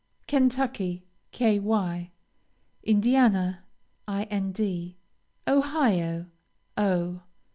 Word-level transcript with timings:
Kentucky, 0.25 1.05
Ky. 1.31 2.09
Indiana, 2.81 3.63
Ind. 4.07 4.95
Ohio, 5.47 6.25
O. 6.75 7.21